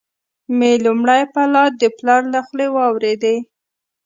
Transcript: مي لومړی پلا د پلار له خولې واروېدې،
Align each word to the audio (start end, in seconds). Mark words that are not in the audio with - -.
مي 0.57 0.71
لومړی 0.85 1.21
پلا 1.33 1.63
د 1.81 1.83
پلار 1.97 2.21
له 2.33 2.39
خولې 2.47 2.67
واروېدې، 2.71 3.35